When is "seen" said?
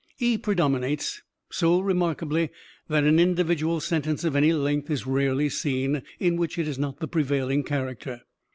5.47-6.01